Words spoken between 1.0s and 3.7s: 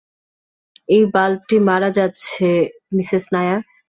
বাল্বটি মারা যাচ্ছে, মিসেস নায়ার।